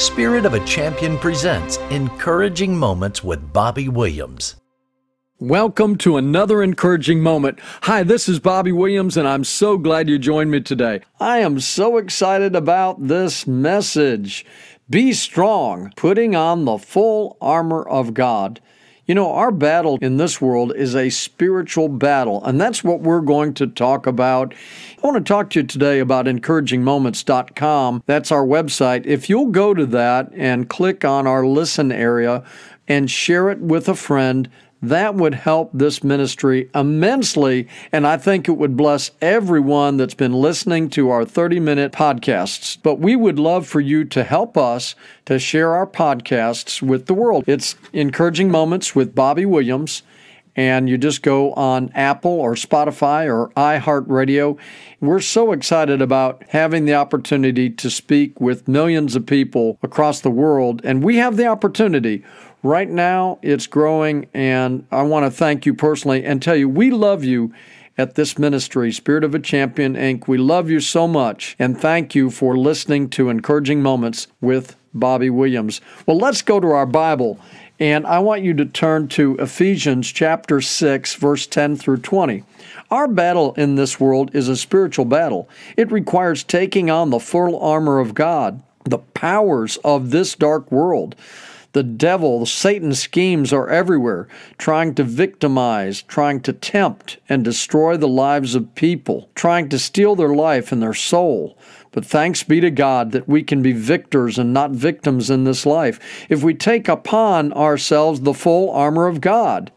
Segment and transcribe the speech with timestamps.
[0.00, 4.56] Spirit of a Champion presents Encouraging Moments with Bobby Williams.
[5.38, 7.58] Welcome to another encouraging moment.
[7.82, 11.02] Hi, this is Bobby Williams, and I'm so glad you joined me today.
[11.20, 14.46] I am so excited about this message.
[14.88, 18.62] Be strong, putting on the full armor of God.
[19.10, 23.22] You know, our battle in this world is a spiritual battle, and that's what we're
[23.22, 24.54] going to talk about.
[25.02, 28.04] I want to talk to you today about encouragingmoments.com.
[28.06, 29.06] That's our website.
[29.06, 32.44] If you'll go to that and click on our listen area
[32.86, 34.48] and share it with a friend,
[34.82, 37.68] that would help this ministry immensely.
[37.92, 42.78] And I think it would bless everyone that's been listening to our 30 minute podcasts.
[42.82, 44.94] But we would love for you to help us
[45.26, 47.44] to share our podcasts with the world.
[47.46, 50.02] It's Encouraging Moments with Bobby Williams.
[50.56, 54.58] And you just go on Apple or Spotify or iHeartRadio.
[55.00, 60.30] We're so excited about having the opportunity to speak with millions of people across the
[60.30, 60.80] world.
[60.84, 62.24] And we have the opportunity
[62.62, 66.90] Right now, it's growing, and I want to thank you personally and tell you we
[66.90, 67.54] love you
[67.96, 70.28] at this ministry, Spirit of a Champion Inc.
[70.28, 75.30] We love you so much, and thank you for listening to Encouraging Moments with Bobby
[75.30, 75.80] Williams.
[76.04, 77.40] Well, let's go to our Bible,
[77.78, 82.44] and I want you to turn to Ephesians chapter 6, verse 10 through 20.
[82.90, 85.48] Our battle in this world is a spiritual battle.
[85.78, 91.16] It requires taking on the full armor of God, the powers of this dark world.
[91.72, 94.26] The devil, Satan's schemes are everywhere,
[94.58, 100.16] trying to victimize, trying to tempt and destroy the lives of people, trying to steal
[100.16, 101.56] their life and their soul.
[101.92, 105.64] But thanks be to God that we can be victors and not victims in this
[105.64, 109.70] life if we take upon ourselves the full armor of God.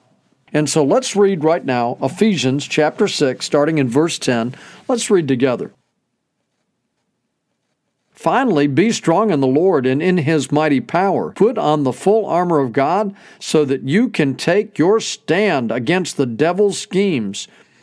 [0.51, 4.55] And so let's read right now Ephesians chapter 6, starting in verse 10.
[4.87, 5.73] Let's read together.
[8.23, 11.33] Finally, be strong in the Lord and in his mighty power.
[11.33, 16.15] Put on the full armor of God so that you can take your stand against
[16.15, 17.49] the devil's schemes.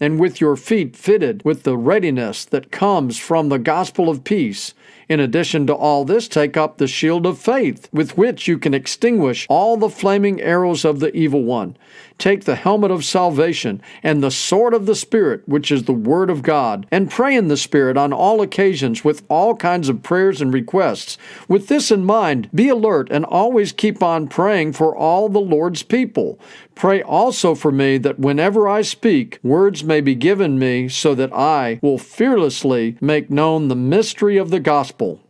[0.00, 4.72] and with your feet fitted with the readiness that comes from the gospel of peace.
[5.08, 8.72] In addition to all this, take up the shield of faith, with which you can
[8.72, 11.76] extinguish all the flaming arrows of the evil one.
[12.20, 16.28] Take the helmet of salvation and the sword of the Spirit, which is the Word
[16.28, 20.42] of God, and pray in the Spirit on all occasions with all kinds of prayers
[20.42, 21.16] and requests.
[21.48, 25.82] With this in mind, be alert and always keep on praying for all the Lord's
[25.82, 26.38] people.
[26.74, 31.32] Pray also for me that whenever I speak, words may be given me so that
[31.32, 35.22] I will fearlessly make known the mystery of the gospel.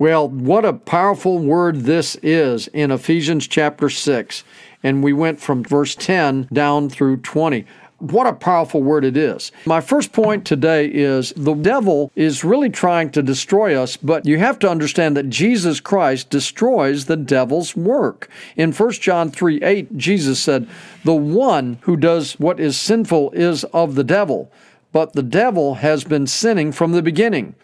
[0.00, 4.44] Well, what a powerful word this is in Ephesians chapter 6.
[4.88, 7.66] And we went from verse 10 down through 20.
[7.98, 9.52] What a powerful word it is.
[9.66, 14.38] My first point today is the devil is really trying to destroy us, but you
[14.38, 18.30] have to understand that Jesus Christ destroys the devil's work.
[18.56, 20.66] In 1 John 3 8, Jesus said,
[21.04, 24.50] The one who does what is sinful is of the devil,
[24.90, 27.56] but the devil has been sinning from the beginning.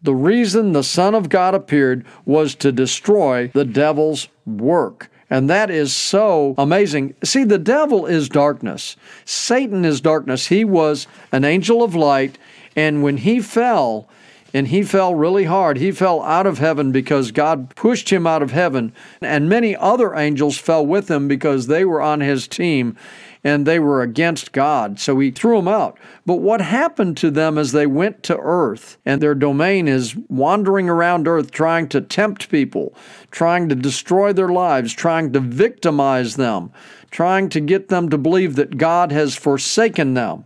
[0.00, 5.10] The reason the Son of God appeared was to destroy the devil's work.
[5.30, 7.14] And that is so amazing.
[7.22, 8.96] See, the devil is darkness.
[9.24, 10.48] Satan is darkness.
[10.48, 12.36] He was an angel of light,
[12.74, 14.08] and when he fell,
[14.52, 15.76] and he fell really hard.
[15.76, 20.14] He fell out of heaven because God pushed him out of heaven, and many other
[20.14, 22.96] angels fell with him because they were on his team
[23.42, 25.00] and they were against God.
[25.00, 25.98] So he threw them out.
[26.26, 30.88] But what happened to them as they went to earth and their domain is wandering
[30.88, 32.94] around earth trying to tempt people,
[33.30, 36.70] trying to destroy their lives, trying to victimize them,
[37.10, 40.44] trying to get them to believe that God has forsaken them.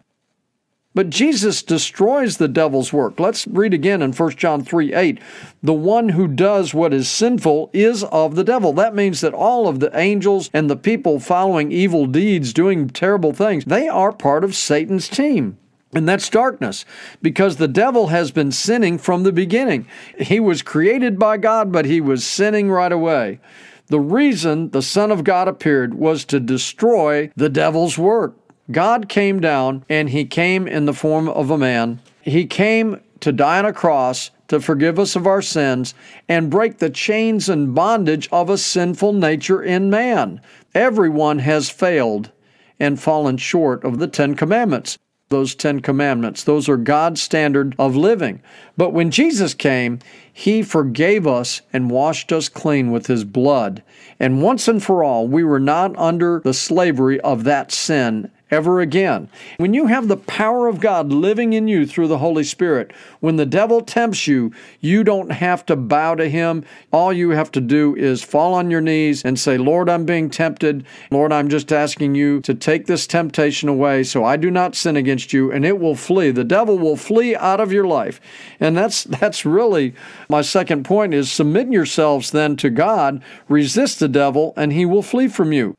[0.94, 3.19] But Jesus destroys the devil's work.
[3.19, 5.19] Let's read again in 1 John 3 8.
[5.62, 8.73] The one who does what is sinful is of the devil.
[8.73, 13.32] That means that all of the angels and the people following evil deeds, doing terrible
[13.32, 15.58] things, they are part of Satan's team.
[15.93, 16.85] And that's darkness
[17.23, 19.87] because the devil has been sinning from the beginning.
[20.19, 23.40] He was created by God, but he was sinning right away.
[23.88, 28.37] The reason the Son of God appeared was to destroy the devil's work.
[28.70, 32.00] God came down and he came in the form of a man.
[32.22, 35.94] He came to die on a cross to forgive us of our sins
[36.28, 40.40] and break the chains and bondage of a sinful nature in man.
[40.75, 42.31] Everyone has failed
[42.81, 44.99] and fallen short of the Ten Commandments.
[45.31, 48.43] Those Ten Commandments, those are God's standard of living.
[48.76, 49.99] But when Jesus came,
[50.32, 53.82] He forgave us and washed us clean with His blood.
[54.20, 58.80] And once and for all, we were not under the slavery of that sin ever
[58.80, 59.28] again.
[59.58, 63.36] When you have the power of God living in you through the Holy Spirit, when
[63.36, 66.64] the devil tempts you, you don't have to bow to him.
[66.92, 70.30] All you have to do is fall on your knees and say, Lord, I'm being
[70.30, 70.86] tempted.
[71.10, 74.96] Lord, I'm just asking you to take this temptation away so I do not sin
[74.96, 76.30] against you, and it will flee.
[76.30, 78.20] The devil will flee out of your life.
[78.60, 79.94] And that's that's really
[80.28, 85.02] my second point is submit yourselves then to God, resist the devil, and he will
[85.02, 85.74] flee from you.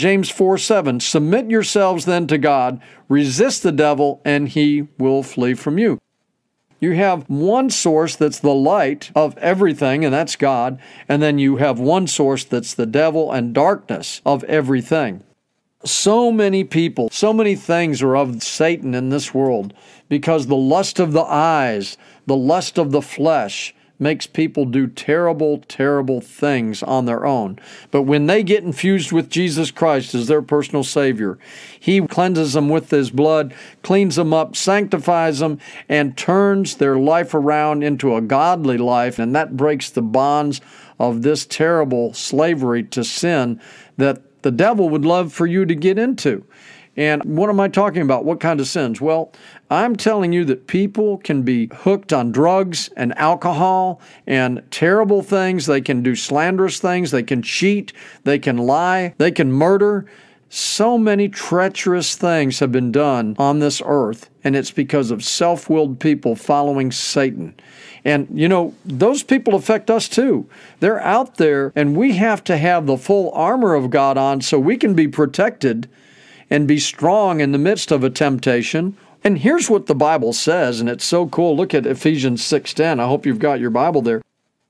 [0.00, 5.52] James 4 7, submit yourselves then to God, resist the devil, and he will flee
[5.52, 5.98] from you.
[6.80, 11.58] You have one source that's the light of everything, and that's God, and then you
[11.58, 15.22] have one source that's the devil and darkness of everything.
[15.84, 19.74] So many people, so many things are of Satan in this world
[20.08, 25.58] because the lust of the eyes, the lust of the flesh, makes people do terrible,
[25.68, 27.58] terrible things on their own.
[27.90, 31.38] But when they get infused with Jesus Christ as their personal Savior,
[31.78, 35.58] He cleanses them with His blood, cleans them up, sanctifies them,
[35.88, 39.18] and turns their life around into a godly life.
[39.18, 40.60] And that breaks the bonds
[40.98, 43.60] of this terrible slavery to sin
[43.96, 46.44] that the devil would love for you to get into.
[46.96, 48.24] And what am I talking about?
[48.24, 49.00] What kind of sins?
[49.00, 49.32] Well,
[49.70, 55.66] I'm telling you that people can be hooked on drugs and alcohol and terrible things.
[55.66, 57.10] They can do slanderous things.
[57.10, 57.92] They can cheat.
[58.24, 59.14] They can lie.
[59.18, 60.06] They can murder.
[60.52, 65.70] So many treacherous things have been done on this earth, and it's because of self
[65.70, 67.54] willed people following Satan.
[68.04, 70.48] And, you know, those people affect us too.
[70.80, 74.58] They're out there, and we have to have the full armor of God on so
[74.58, 75.88] we can be protected
[76.50, 80.80] and be strong in the midst of a temptation and here's what the Bible says,
[80.80, 81.56] and it's so cool.
[81.56, 83.00] Look at Ephesians 6:10.
[83.00, 84.22] I hope you've got your Bible there.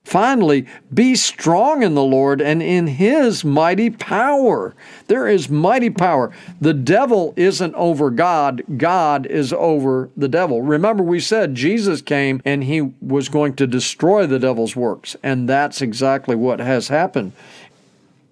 [0.03, 4.73] Finally, be strong in the Lord and in his mighty power.
[5.07, 6.31] There is mighty power.
[6.59, 10.63] The devil isn't over God, God is over the devil.
[10.63, 15.47] Remember, we said Jesus came and he was going to destroy the devil's works, and
[15.47, 17.31] that's exactly what has happened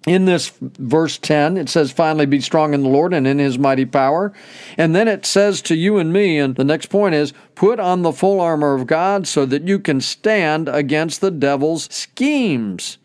[0.06, 3.58] in this verse 10, it says, finally be strong in the Lord and in his
[3.58, 4.32] mighty power.
[4.78, 8.00] And then it says to you and me, and the next point is, put on
[8.02, 12.96] the full armor of God so that you can stand against the devil's schemes.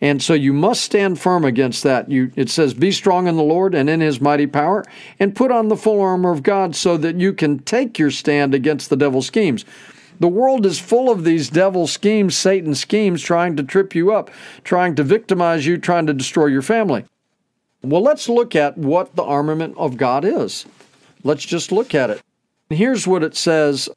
[0.00, 2.10] And so you must stand firm against that.
[2.10, 4.82] You, it says, Be strong in the Lord and in his mighty power,
[5.18, 8.54] and put on the full armor of God so that you can take your stand
[8.54, 9.66] against the devil's schemes.
[10.20, 14.30] The world is full of these devil schemes, Satan schemes, trying to trip you up,
[14.64, 17.06] trying to victimize you, trying to destroy your family.
[17.82, 20.66] Well, let's look at what the armament of God is.
[21.24, 22.20] Let's just look at it.
[22.68, 23.88] Here's what it says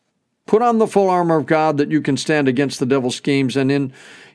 [0.46, 3.56] Put on the full armor of God that you can stand against the devil's schemes.
[3.56, 3.94] And in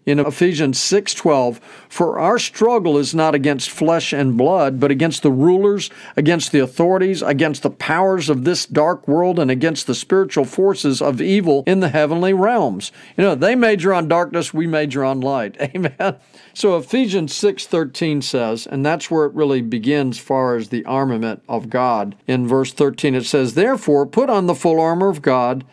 [0.08, 1.60] in Ephesians 6:12,
[1.90, 6.60] for our struggle is not against flesh and blood, but against the rulers, against the
[6.60, 11.62] authorities, against the powers of this dark world and against the spiritual forces of evil
[11.66, 12.90] in the heavenly realms.
[13.18, 15.56] You know, they major on darkness, we major on light.
[15.60, 16.16] Amen.
[16.54, 21.68] So Ephesians 6:13 says, and that's where it really begins far as the armament of
[21.68, 22.16] God.
[22.26, 25.64] In verse 13 it says, "Therefore put on the full armor of God,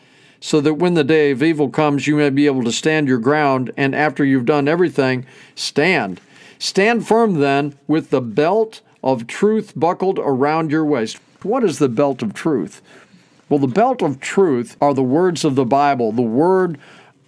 [0.45, 3.17] so that when the day of evil comes, you may be able to stand your
[3.17, 5.25] ground, and after you've done everything,
[5.55, 6.21] stand.
[6.59, 11.17] Stand firm then with the belt of truth buckled around your waist.
[11.41, 12.83] What is the belt of truth?
[13.49, 16.77] Well, the belt of truth are the words of the Bible, the word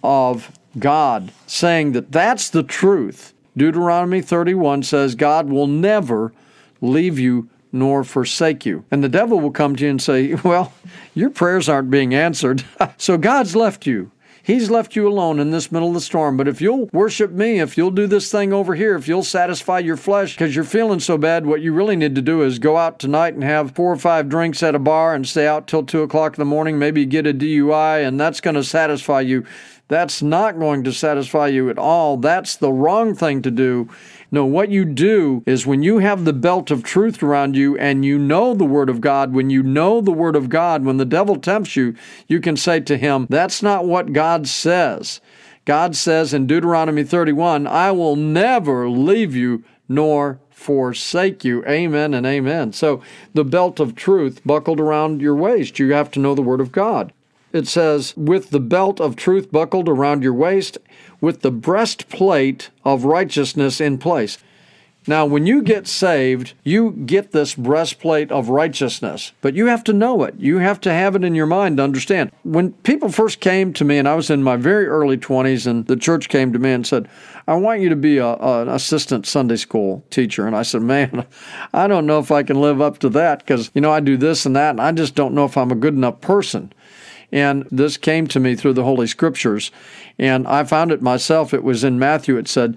[0.04, 3.34] of God, saying that that's the truth.
[3.56, 6.32] Deuteronomy 31 says God will never
[6.80, 8.84] leave you nor forsake you.
[8.90, 10.72] And the devil will come to you and say, Well,
[11.14, 12.64] your prayers aren't being answered.
[12.96, 14.10] so God's left you.
[14.48, 16.38] He's left you alone in this middle of the storm.
[16.38, 19.78] But if you'll worship me, if you'll do this thing over here, if you'll satisfy
[19.80, 22.78] your flesh because you're feeling so bad, what you really need to do is go
[22.78, 25.84] out tonight and have four or five drinks at a bar and stay out till
[25.84, 29.44] two o'clock in the morning, maybe get a DUI, and that's going to satisfy you.
[29.88, 32.18] That's not going to satisfy you at all.
[32.18, 33.88] That's the wrong thing to do.
[34.30, 38.04] No, what you do is when you have the belt of truth around you and
[38.04, 41.06] you know the Word of God, when you know the Word of God, when the
[41.06, 41.94] devil tempts you,
[42.26, 45.22] you can say to him, That's not what God says.
[45.64, 51.64] God says in Deuteronomy 31, I will never leave you nor forsake you.
[51.66, 52.74] Amen and amen.
[52.74, 53.02] So
[53.32, 56.72] the belt of truth buckled around your waist, you have to know the Word of
[56.72, 57.12] God.
[57.52, 60.78] It says, with the belt of truth buckled around your waist,
[61.20, 64.38] with the breastplate of righteousness in place.
[65.08, 69.94] Now, when you get saved, you get this breastplate of righteousness, but you have to
[69.94, 70.34] know it.
[70.38, 72.30] You have to have it in your mind to understand.
[72.42, 75.86] When people first came to me, and I was in my very early 20s, and
[75.86, 77.08] the church came to me and said,
[77.46, 80.46] I want you to be a, an assistant Sunday school teacher.
[80.46, 81.24] And I said, Man,
[81.72, 84.18] I don't know if I can live up to that because, you know, I do
[84.18, 86.70] this and that, and I just don't know if I'm a good enough person.
[87.30, 89.70] And this came to me through the Holy Scriptures.
[90.18, 91.52] And I found it myself.
[91.52, 92.36] It was in Matthew.
[92.36, 92.76] It said,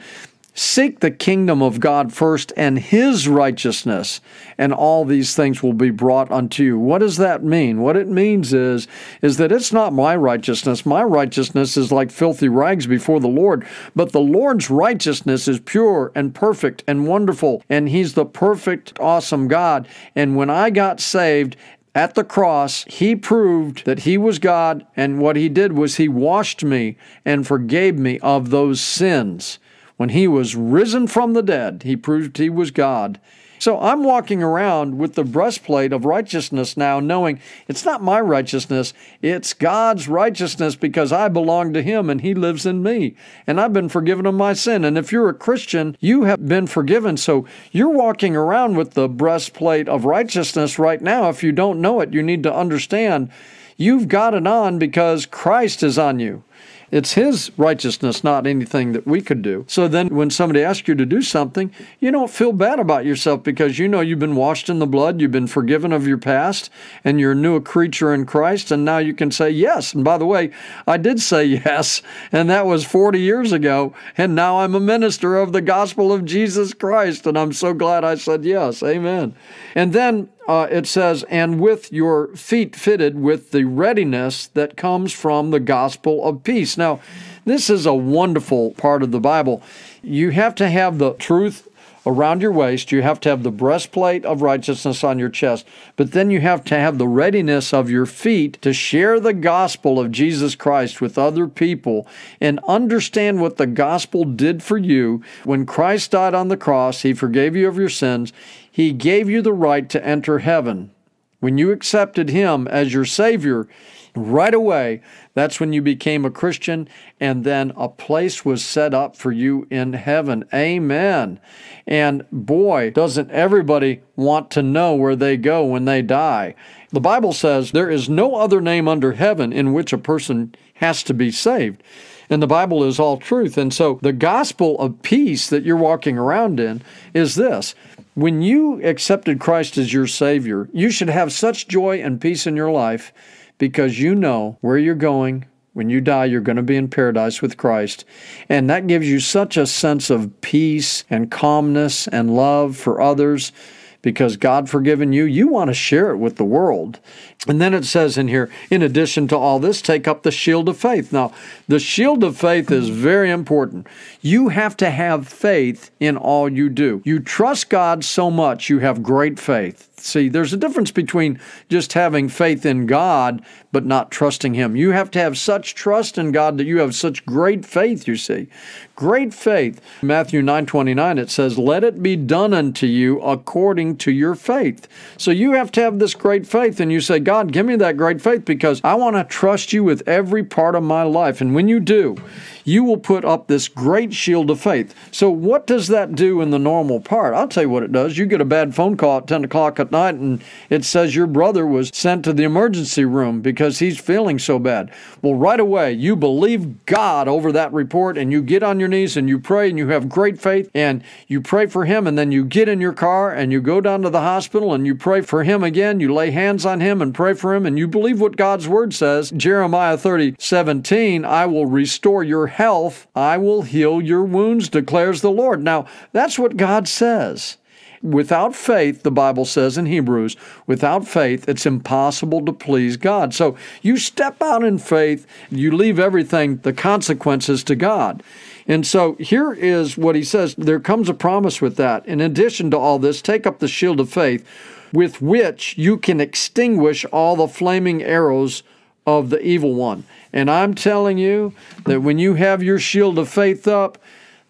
[0.54, 4.20] Seek the kingdom of God first and his righteousness,
[4.58, 6.78] and all these things will be brought unto you.
[6.78, 7.80] What does that mean?
[7.80, 8.86] What it means is,
[9.22, 10.86] is that it's not my righteousness.
[10.86, 13.66] My righteousness is like filthy rags before the Lord,
[13.96, 19.48] but the Lord's righteousness is pure and perfect and wonderful, and he's the perfect, awesome
[19.48, 19.88] God.
[20.18, 21.56] And when I got saved,
[21.94, 26.08] at the cross, he proved that he was God, and what he did was he
[26.08, 29.60] washed me and forgave me of those sins.
[29.98, 33.20] When he was risen from the dead, he proved he was God.
[33.62, 38.92] So I'm walking around with the breastplate of righteousness now, knowing it's not my righteousness,
[39.22, 43.16] it's God's righteousness because I belong to Him and He lives in me.
[43.46, 44.84] And I've been forgiven of my sin.
[44.84, 47.18] And if you're a Christian, you have been forgiven.
[47.18, 51.30] So you're walking around with the breastplate of righteousness right now.
[51.30, 53.30] If you don't know it, you need to understand
[53.78, 56.44] you've got it on because Christ is on you.
[56.92, 59.64] It's His righteousness, not anything that we could do.
[59.68, 63.44] So then when somebody asks you to do something, you don't feel bad about yourself
[63.44, 66.70] because you know you've been washed in the blood, you've been forgiven of your past,
[67.06, 69.94] and you're a new creature in Christ, and now you can say yes.
[69.94, 70.52] And by the way,
[70.86, 72.02] I did say yes,
[72.32, 76.26] and that was 40 years ago, and now I'm a minister of the gospel of
[76.26, 78.84] Jesus Christ, and I'm so glad I said yes.
[78.84, 79.34] Amen.
[79.76, 85.14] And then uh, it says, and with your feet fitted with the readiness that comes
[85.14, 86.78] from the gospel of peace.
[86.78, 87.00] Now,
[87.46, 89.64] this is a wonderful part of the Bible.
[90.02, 91.68] You have to have the truth
[92.06, 92.92] around your waist.
[92.92, 95.68] You have to have the breastplate of righteousness on your chest.
[95.96, 100.00] But then you have to have the readiness of your feet to share the gospel
[100.00, 102.08] of Jesus Christ with other people
[102.40, 105.22] and understand what the gospel did for you.
[105.44, 108.34] When Christ died on the cross, He forgave you of your sins.
[108.72, 110.92] He gave you the right to enter heaven.
[111.40, 113.68] When you accepted Him as your Savior,
[114.16, 115.02] right away,
[115.34, 116.88] that's when you became a Christian,
[117.20, 120.46] and then a place was set up for you in heaven.
[120.54, 121.40] Amen.
[121.88, 126.56] And boy, doesn't everybody want to know where they go when they die.
[126.92, 131.04] The Bible says there is no other name under heaven in which a person has
[131.04, 131.82] to be saved.
[132.30, 133.58] And the Bible is all truth.
[133.58, 136.82] And so the gospel of peace that you're walking around in
[137.14, 137.76] is this
[138.14, 142.56] when you accepted Christ as your Savior, you should have such joy and peace in
[142.56, 143.14] your life
[143.58, 145.46] because you know where you're going.
[145.74, 148.04] When you die, you're going to be in paradise with Christ.
[148.50, 153.54] And that gives you such a sense of peace and calmness and love for others
[154.02, 157.00] because God forgiven you, you want to share it with the world.
[157.48, 160.70] And then it says in here, in addition to all this, take up the shield
[160.70, 161.12] of faith.
[161.12, 161.34] Now,
[161.68, 163.88] the shield of faith is very important.
[164.22, 167.02] You have to have faith in all you do.
[167.06, 169.91] You trust God so much, you have great faith.
[170.04, 171.40] See, there's a difference between
[171.70, 174.76] just having faith in God but not trusting Him.
[174.76, 178.18] You have to have such trust in God that you have such great faith, you
[178.18, 178.48] see.
[178.96, 179.82] Great faith.
[180.02, 184.88] Matthew 9 29, it says, Let it be done unto you according to your faith.
[185.18, 187.98] So you have to have this great faith, and you say, God, give me that
[187.98, 191.42] great faith because I want to trust you with every part of my life.
[191.42, 192.18] And when you do,
[192.64, 194.94] you will put up this great shield of faith.
[195.12, 197.34] So, what does that do in the normal part?
[197.34, 198.18] I'll tell you what it does.
[198.18, 201.28] You get a bad phone call at 10 o'clock at night and it says your
[201.28, 204.92] brother was sent to the emergency room because he's feeling so bad.
[205.22, 209.18] Well, right away, you believe God over that report and you get on your knees
[209.18, 212.32] and you pray and you have great faith and you pray for him and then
[212.32, 215.22] you get in your car and you go down to the hospital and you pray
[215.22, 216.00] for him again.
[216.00, 218.94] You lay hands on him and pray for him and you believe what God's word
[218.94, 219.32] says.
[219.32, 225.32] Jeremiah 30, 17, I will restore your health, I will heal your wounds, declares the
[225.32, 225.64] Lord.
[225.64, 227.58] Now, that's what God says.
[228.04, 233.34] Without faith, the Bible says in Hebrews, without faith, it's impossible to please God.
[233.34, 238.24] So you step out in faith, you leave everything, the consequences to God.
[238.68, 242.06] And so here is what he says there comes a promise with that.
[242.08, 244.48] In addition to all this, take up the shield of faith
[244.94, 248.64] with which you can extinguish all the flaming arrows
[249.06, 250.04] of the evil one.
[250.34, 251.54] And I'm telling you
[251.86, 253.98] that when you have your shield of faith up,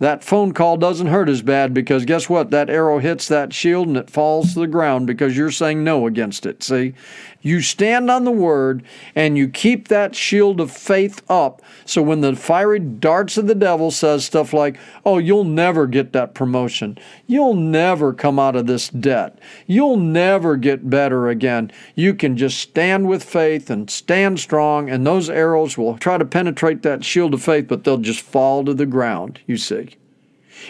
[0.01, 2.49] that phone call doesn't hurt as bad because guess what?
[2.49, 6.07] That arrow hits that shield and it falls to the ground because you're saying no
[6.07, 6.63] against it.
[6.63, 6.95] See?
[7.41, 8.83] You stand on the word
[9.15, 11.61] and you keep that shield of faith up.
[11.85, 16.13] So when the fiery darts of the devil says stuff like, "Oh, you'll never get
[16.13, 16.97] that promotion.
[17.25, 19.39] You'll never come out of this debt.
[19.65, 25.05] You'll never get better again." You can just stand with faith and stand strong and
[25.05, 28.73] those arrows will try to penetrate that shield of faith, but they'll just fall to
[28.73, 29.89] the ground, you see.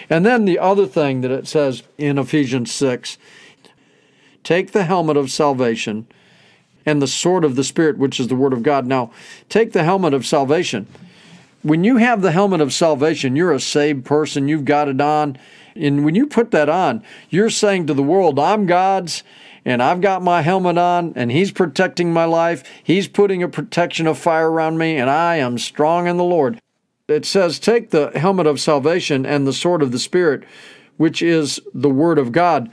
[0.10, 3.18] And then the other thing that it says in Ephesians 6
[4.44, 6.08] take the helmet of salvation
[6.86, 8.86] and the sword of the Spirit, which is the Word of God.
[8.86, 9.12] Now,
[9.50, 10.88] take the helmet of salvation.
[11.64, 15.38] When you have the helmet of salvation, you're a saved person, you've got it on.
[15.76, 19.24] And when you put that on, you're saying to the world, I'm God's
[19.64, 22.64] and I've got my helmet on and He's protecting my life.
[22.84, 26.60] He's putting a protection of fire around me, and I am strong in the Lord.
[27.08, 30.44] It says, Take the helmet of salvation and the sword of the Spirit,
[30.98, 32.72] which is the Word of God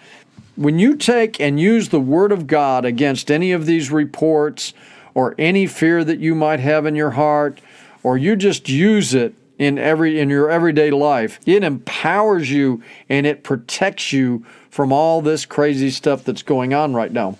[0.58, 4.74] when you take and use the Word of God against any of these reports
[5.14, 7.60] or any fear that you might have in your heart,
[8.02, 13.24] or you just use it in every in your everyday life, it empowers you and
[13.24, 17.38] it protects you from all this crazy stuff that's going on right now.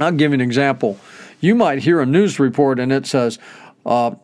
[0.00, 0.98] I'll give you an example.
[1.40, 3.38] You might hear a news report and it says,
[3.86, 4.14] uh,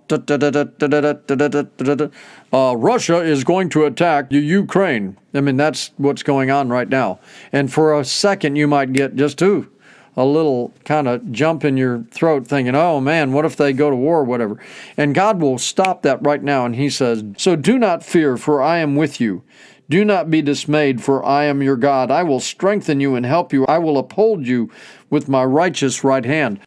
[2.52, 5.16] uh, Russia is going to attack Ukraine.
[5.34, 7.20] I mean, that's what's going on right now.
[7.52, 9.70] And for a second, you might get just, ooh,
[10.16, 13.90] a little kind of jump in your throat thinking, oh man, what if they go
[13.90, 14.58] to war or whatever?
[14.96, 16.64] And God will stop that right now.
[16.64, 19.42] And He says, So do not fear, for I am with you.
[19.88, 22.10] Do not be dismayed, for I am your God.
[22.12, 23.66] I will strengthen you and help you.
[23.66, 24.70] I will uphold you
[25.10, 26.60] with my righteous right hand.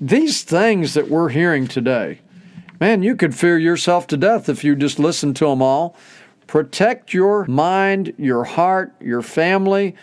[0.00, 2.20] These things that we're hearing today,
[2.80, 5.94] Man, you could fear yourself to death if you just listened to them all.
[6.46, 9.94] Protect your mind, your heart, your family.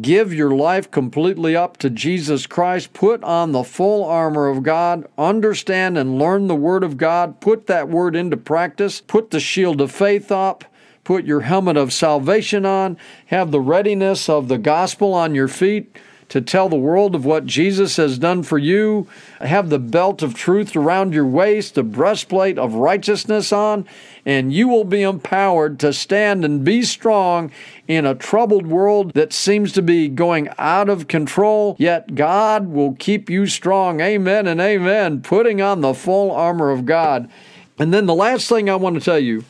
[0.00, 2.92] Give your life completely up to Jesus Christ.
[2.92, 5.06] Put on the full armor of God.
[5.16, 7.40] Understand and learn the Word of God.
[7.40, 9.00] Put that Word into practice.
[9.00, 10.64] Put the shield of faith up.
[11.04, 12.96] Put your helmet of salvation on.
[13.26, 15.96] Have the readiness of the gospel on your feet
[16.32, 19.06] to tell the world of what Jesus has done for you.
[19.38, 23.86] Have the belt of truth around your waist, the breastplate of righteousness on,
[24.24, 27.52] and you will be empowered to stand and be strong
[27.86, 31.76] in a troubled world that seems to be going out of control.
[31.78, 34.00] Yet God will keep you strong.
[34.00, 35.20] Amen and amen.
[35.20, 37.30] Putting on the full armor of God.
[37.78, 39.44] And then the last thing I want to tell you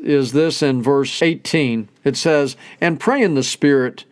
[0.00, 1.88] is this in verse 18.
[2.02, 4.04] It says, And pray in the Spirit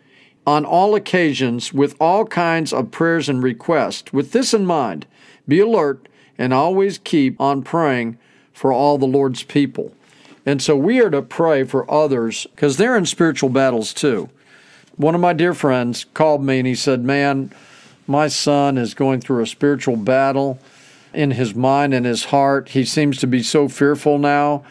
[0.45, 4.11] on all occasions with all kinds of prayers and requests.
[4.11, 5.05] With this in mind,
[5.47, 8.17] be alert and always keep on praying
[8.53, 9.93] for all the Lord's people.
[10.45, 14.29] And so we are to pray for others because they're in spiritual battles too.
[14.97, 17.51] One of my dear friends called me and he said, Man,
[18.05, 20.59] my son is going through a spiritual battle
[21.13, 22.69] in his mind and his heart.
[22.69, 24.63] He seems to be so fearful now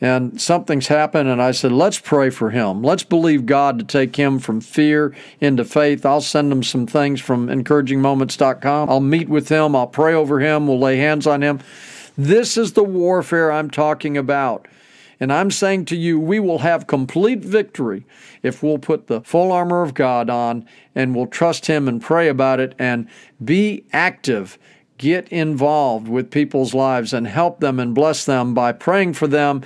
[0.00, 2.82] and something's happened and I said, let's pray for him.
[2.82, 6.06] Let's believe God to take him from fear into faith.
[6.06, 8.88] I'll send him some things from encouragingmoments.com.
[8.88, 9.76] I'll meet with him.
[9.76, 10.66] I'll pray over him.
[10.66, 11.60] We'll lay hands on him.
[12.16, 14.66] This is the warfare I'm talking about.
[15.20, 18.06] And I'm saying to you, we will have complete victory
[18.42, 22.28] if we'll put the full armor of God on and we'll trust Him and pray
[22.28, 23.06] about it and
[23.44, 24.58] be active
[25.00, 29.62] get involved with people's lives and help them and bless them by praying for them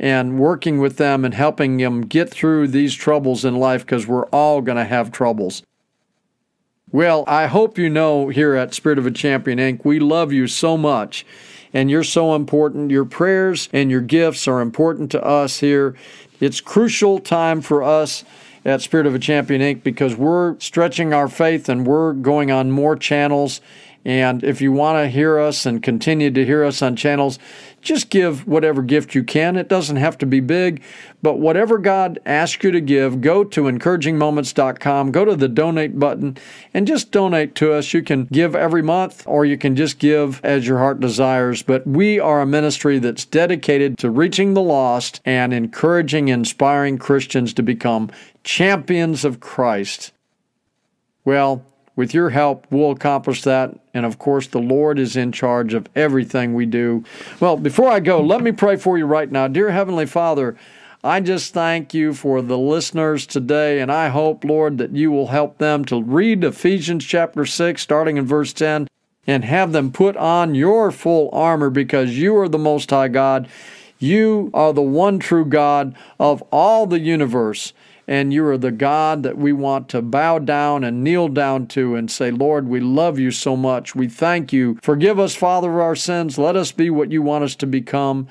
[0.00, 4.24] and working with them and helping them get through these troubles in life because we're
[4.28, 5.62] all going to have troubles.
[6.90, 10.46] Well, I hope you know here at Spirit of a Champion Inc., we love you
[10.46, 11.26] so much
[11.74, 12.90] and you're so important.
[12.90, 15.94] Your prayers and your gifts are important to us here.
[16.40, 18.24] It's crucial time for us
[18.64, 19.82] at Spirit of a Champion Inc.
[19.82, 23.60] because we're stretching our faith and we're going on more channels
[24.08, 27.38] and if you want to hear us and continue to hear us on channels,
[27.82, 29.54] just give whatever gift you can.
[29.54, 30.82] It doesn't have to be big,
[31.20, 36.38] but whatever God asks you to give, go to encouragingmoments.com, go to the donate button,
[36.72, 37.92] and just donate to us.
[37.92, 41.62] You can give every month or you can just give as your heart desires.
[41.62, 47.52] But we are a ministry that's dedicated to reaching the lost and encouraging, inspiring Christians
[47.52, 48.10] to become
[48.42, 50.12] champions of Christ.
[51.26, 51.66] Well,
[51.98, 53.76] with your help, we'll accomplish that.
[53.92, 57.02] And of course, the Lord is in charge of everything we do.
[57.40, 59.48] Well, before I go, let me pray for you right now.
[59.48, 60.56] Dear Heavenly Father,
[61.02, 65.26] I just thank you for the listeners today, and I hope, Lord, that you will
[65.26, 68.86] help them to read Ephesians chapter 6, starting in verse 10,
[69.26, 73.48] and have them put on your full armor because you are the Most High God.
[73.98, 77.72] You are the one true God of all the universe
[78.08, 81.94] and you are the God that we want to bow down and kneel down to
[81.94, 83.94] and say, Lord, we love you so much.
[83.94, 84.78] We thank you.
[84.82, 86.38] Forgive us, Father, of our sins.
[86.38, 88.26] Let us be what you want us to become.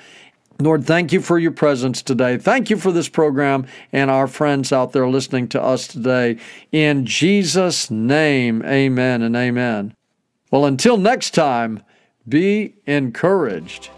[0.59, 2.37] Lord, thank you for your presence today.
[2.37, 6.37] Thank you for this program and our friends out there listening to us today.
[6.71, 9.93] In Jesus' name, amen and amen.
[10.49, 11.83] Well, until next time,
[12.27, 13.91] be encouraged.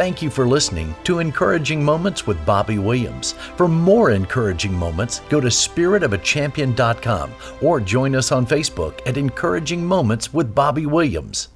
[0.00, 3.32] Thank you for listening to Encouraging Moments with Bobby Williams.
[3.32, 10.32] For more encouraging moments, go to spiritofachampion.com or join us on Facebook at Encouraging Moments
[10.32, 11.48] with Bobby Williams.